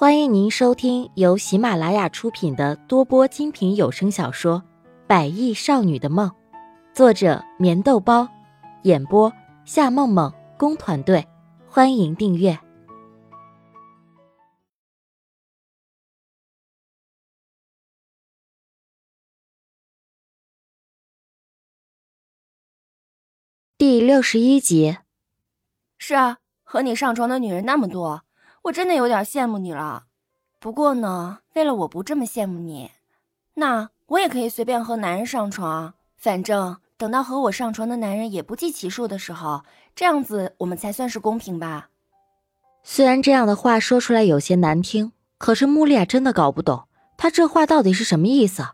[0.00, 4.62] 欢迎您收听由喜马拉雅出品的多播精品有声小说
[5.08, 6.30] 《百亿少女的梦》，
[6.94, 8.28] 作者：棉豆包，
[8.84, 9.32] 演播：
[9.64, 11.26] 夏梦梦工团队。
[11.66, 12.56] 欢迎订阅
[23.76, 24.96] 第六十一集。
[25.98, 28.27] 是啊，和你上床的女人那么多。
[28.68, 30.04] 我真的有点羡慕你了，
[30.58, 32.90] 不过呢，为了我不这么羡慕你，
[33.54, 35.94] 那我也可以随便和男人上床。
[36.16, 39.62] 反正等到和我上床的男人也不计其数的时候，
[39.94, 41.88] 这样子我们才算是公平吧。
[42.82, 46.84] 虽然这样的话说出来有些难听，可是穆丽亚真的搞不懂
[47.16, 48.68] 他这话到底是什么意思。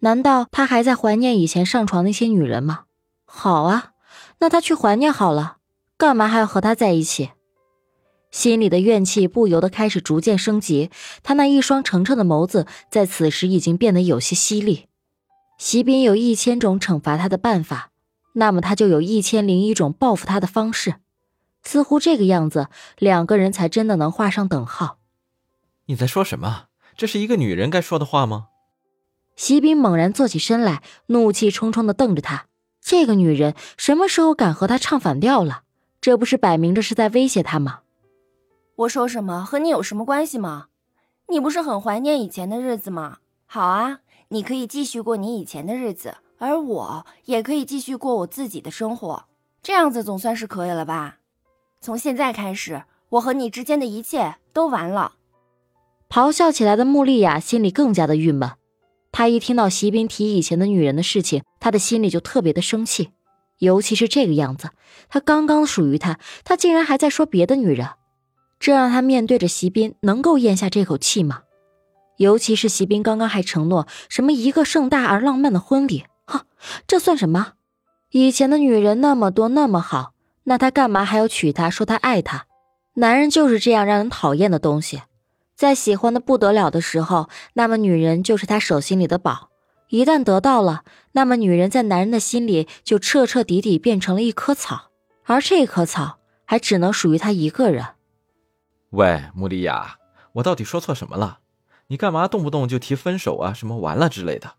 [0.00, 2.84] 难道他还在怀念以前上床那些女人吗？
[3.24, 3.92] 好啊，
[4.38, 5.58] 那他去怀念好了，
[5.96, 7.30] 干嘛还要和他在一起？
[8.36, 10.90] 心里的怨气不由得开始逐渐升级，
[11.22, 14.88] 他那一双澄澈的眸子在此时已经变得有些犀利。
[15.56, 17.92] 席斌有一千种惩罚他的办法，
[18.34, 20.96] 那么他就有一千零一种报复他的方式。
[21.62, 24.98] 似乎这个样子，两个人才真的能画上等号。
[25.86, 26.64] 你在说什么？
[26.94, 28.48] 这是一个女人该说的话吗？
[29.34, 32.48] 席斌猛然坐起身来，怒气冲冲地瞪着他。
[32.82, 35.62] 这个女人什么时候敢和他唱反调了？
[36.02, 37.80] 这不是摆明着是在威胁他吗？
[38.76, 40.66] 我说什么和你有什么关系吗？
[41.28, 43.18] 你不是很怀念以前的日子吗？
[43.46, 49.24] 好啊，你可以继续过你以前的日子，而我也可以继续过我自己的生活，
[49.62, 51.20] 这样子总算是可以了吧？
[51.80, 55.14] 从现在开始，我和你之间的一切都完了。
[56.10, 58.50] 咆哮起来的穆丽亚心里更加的郁闷，
[59.10, 63.08] 她一听到席斌提以前的女人的事情，她的心里就特别的生气，
[63.58, 64.68] 尤其是这个样子，
[65.08, 67.88] 她刚刚属于他，他竟然还在说别的女人。
[68.58, 71.42] 这让他面对着席斌能够咽下这口气吗？
[72.16, 76.40] 尤其是席斌刚刚还承诺什么一个盛大而浪漫的婚礼，哼，
[76.86, 77.52] 这算什么？
[78.10, 80.12] 以前的女人那么多那么好，
[80.44, 81.68] 那他干嘛还要娶她？
[81.68, 82.46] 说他爱她？
[82.94, 85.02] 男人就是这样让人讨厌的东西，
[85.54, 89.50] 在喜欢的不得了的时候，那么女人就是他手心里的宝；
[89.90, 94.92] 一旦得到了，那么女人在男人的心里就彻彻底底变成了一棵草，
[95.26, 96.16] 而这棵草
[96.46, 97.84] 还只能属于他一个人。
[98.90, 99.98] 喂，穆丽亚，
[100.34, 101.38] 我到底说错什么了？
[101.88, 103.52] 你干嘛动不动就提分手啊？
[103.52, 104.54] 什么完了之类的？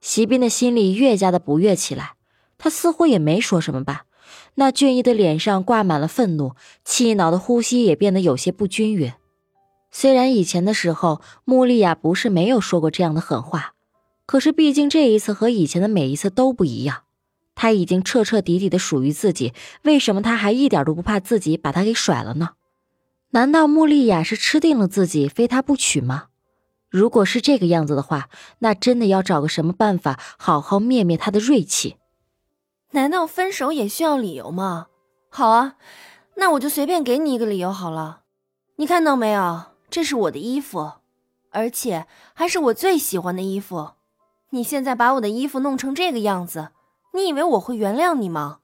[0.00, 2.14] 席斌的心里越加的不悦起来。
[2.58, 4.06] 他似乎也没说什么吧？
[4.54, 6.54] 那俊逸的脸上挂满了愤怒，
[6.84, 9.12] 气恼的呼吸也变得有些不均匀。
[9.90, 13.74] 虽然以前的时候，穆丽亚不是没有说过这样的狠话，
[14.24, 17.02] 可是毕竟这一次和以前的每一次都不一样。
[17.54, 22.50] 他已经彻彻底底的属于自己，为什么他还一点都不怕自己把他给甩了呢？
[23.30, 26.28] 难道穆丽亚是吃定了自己，非他不娶吗？
[26.88, 28.28] 如果是这个样子的话，
[28.60, 31.96] 那真的要找个什么办法，好好灭灭他的锐气。
[32.92, 34.86] 难道分手也需要理由吗？
[35.28, 35.74] 好啊，
[36.36, 38.20] 那我就随便给你一个理由好了。
[38.76, 39.64] 你看到没有？
[39.90, 40.92] 这是我的衣服，
[41.50, 43.90] 而且还是我最喜欢的衣服。
[44.50, 46.70] 你现在把我的衣服弄成这个样子，
[47.12, 48.60] 你以为我会原谅你吗？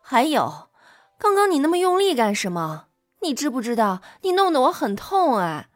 [0.00, 0.68] 还有，
[1.18, 2.84] 刚刚你那么用力干什么？
[3.22, 5.66] 你知不知道，你弄得我很痛啊！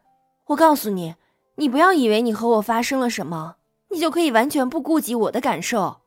[0.46, 1.16] 我告诉你，
[1.56, 3.56] 你不要以为你和我发生了什么，
[3.90, 5.98] 你就可以完全不顾及我的感受。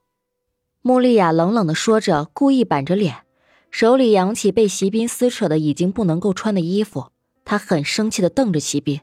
[0.81, 3.23] 穆丽亚冷冷的说着，故意板着脸，
[3.71, 7.07] 手里扬起被席斌撕扯的已经不能够穿的衣服。
[7.43, 9.01] 她很生气的瞪着席斌，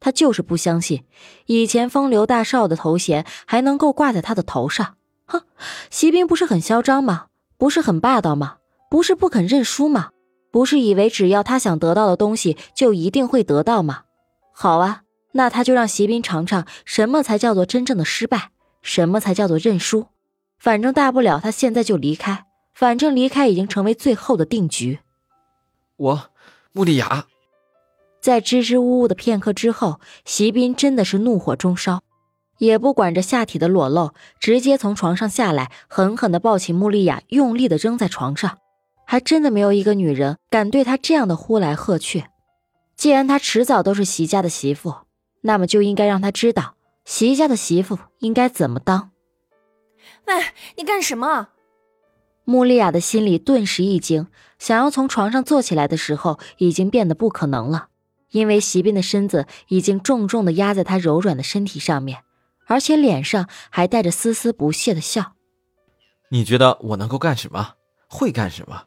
[0.00, 1.04] 她就是不相信，
[1.46, 4.96] 以前风流大少的头衔还能够挂在他的头上。
[5.26, 5.42] 哼，
[5.90, 7.26] 席斌不是很嚣张吗？
[7.58, 8.56] 不是很霸道吗？
[8.88, 10.10] 不是不肯认输吗？
[10.56, 14.04] 不是以为只要他想得到的东西就一定会得到吗？
[14.54, 15.02] 好啊，
[15.32, 20.06] 那他就让席斌尝尝什么才叫做真正的失败，什么才叫做认输。
[20.58, 25.00] 反正大不了他现在就离开，反正离开已经成为最后的定局。
[25.98, 26.30] 我，
[26.72, 27.26] 穆丽雅，
[28.22, 32.00] 在支支吾吾的片刻之后，席斌真的是怒火中烧，
[32.56, 38.56] 也不管着下体的裸露，直接从床上下来，狠狠地抱起穆丽雅，用力地扔在床上。
[39.06, 42.26] 还真的没有一个女人敢对他这样的呼来喝去。
[42.96, 44.94] 既然他迟早都是席家的媳妇，
[45.42, 46.74] 那么就应该让他知道
[47.04, 49.10] 席家的媳妇应该怎么当。
[50.26, 50.34] 喂，
[50.76, 51.48] 你干什么？
[52.44, 54.26] 穆丽亚的心里顿时一惊，
[54.58, 57.88] 想要从床上坐起来的时候，已经变得不可能了，
[58.30, 62.20] 因为席斌的身子已经重重的压在她柔软的身体上面，
[62.66, 65.34] 而且脸上还带着丝丝不屑的笑。
[66.30, 67.74] 你觉得我能够干什么？
[68.08, 68.84] 会干什么？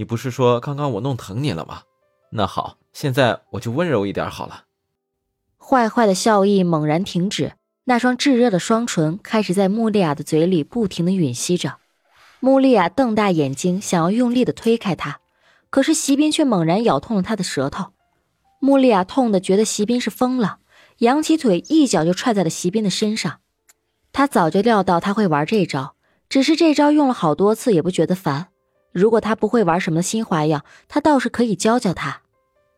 [0.00, 1.82] 你不是说刚刚我弄疼你了吗？
[2.30, 4.64] 那好，现在我就温柔一点好了。
[5.58, 7.52] 坏坏的笑意猛然停止，
[7.84, 11.76] 那双炙热的双唇开始在穆丽亚的嘴里不停的吮吸着。
[12.38, 15.20] 穆丽亚瞪大眼睛，想要用力的推开他，
[15.68, 17.92] 可是席斌却猛然咬痛了他的舌头。
[18.58, 20.60] 穆丽亚痛的觉得席斌是疯了，
[21.00, 23.40] 扬起腿一脚就踹在了席斌的身上。
[24.14, 25.94] 他早就料到他会玩这招，
[26.30, 28.46] 只是这招用了好多次也不觉得烦。
[28.92, 32.22] 如果他不会玩什么新花样，他倒是可以教教他。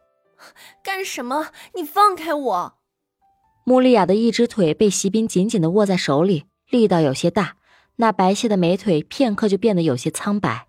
[0.83, 1.49] 干什么？
[1.75, 2.75] 你放开我！
[3.65, 7.57] 穆丽亚的一只腿被席斌紧紧的握在手里，力道有些大。
[7.97, 10.67] 那白皙的美腿片刻就变得有些苍白。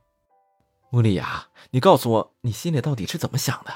[0.92, 3.74] 穆丽亚，你告诉我，你心里到底是怎么想的？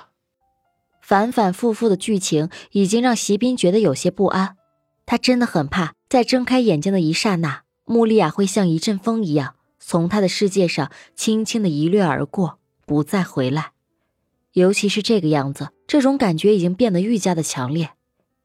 [1.01, 4.57] 反反复复的剧情已经让席斌觉得有些不安。
[5.05, 13.73] 他真的很怕，在睁开眼睛的一刹那，穆丽亚会像一阵风一样，从他的世界上轻轻的一掠而过，不再回来。
[14.53, 17.91] 尤其是这个样子，这种感觉已经变得愈加的强烈。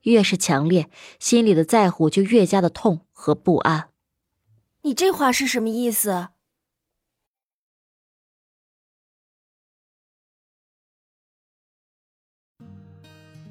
[0.03, 0.91] 越是强烈，
[1.21, 3.91] 心里的在乎就越加的痛和不安。
[4.83, 6.29] 你这话是什么意思？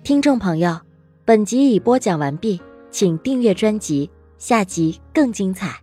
[0.04, 0.81] 听众朋友，
[1.24, 2.62] 本集已播讲完毕，
[2.92, 5.81] 请订阅专辑，下集更精彩。